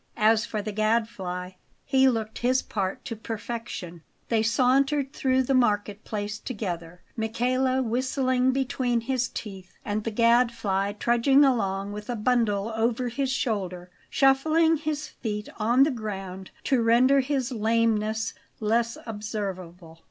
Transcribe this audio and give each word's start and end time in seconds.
As 0.17 0.47
for 0.47 0.63
the 0.63 0.71
Gadfly, 0.71 1.51
he 1.85 2.09
looked 2.09 2.39
his 2.39 2.63
part 2.63 3.05
to 3.05 3.15
perfection. 3.15 4.01
They 4.29 4.41
sauntered 4.41 5.13
through 5.13 5.43
the 5.43 5.53
market 5.53 6.03
place 6.03 6.39
together, 6.39 7.03
Michele 7.15 7.83
whistling 7.83 8.51
between 8.51 9.01
his 9.01 9.29
teeth, 9.29 9.75
and 9.85 10.03
the 10.03 10.09
Gadfly 10.09 10.93
trudging 10.93 11.45
along 11.45 11.91
with 11.91 12.09
a 12.09 12.15
bundle 12.15 12.73
over 12.75 13.09
his 13.09 13.31
shoulder, 13.31 13.91
shuffling 14.09 14.77
his 14.77 15.07
feet 15.07 15.47
on 15.59 15.83
the 15.83 15.91
ground 15.91 16.49
to 16.63 16.81
render 16.81 17.19
his 17.19 17.51
lameness 17.51 18.33
less 18.59 18.97
observable. 19.05 19.99